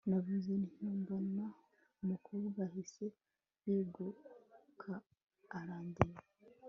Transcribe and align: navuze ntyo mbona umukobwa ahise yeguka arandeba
navuze 0.09 0.51
ntyo 0.63 0.87
mbona 0.99 1.45
umukobwa 2.01 2.59
ahise 2.67 3.05
yeguka 3.67 4.91
arandeba 5.59 6.21